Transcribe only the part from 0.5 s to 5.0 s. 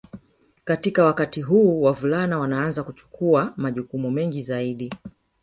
Katika wakati huu wavulana wanaanza kuchukua majukumu mengi zaidi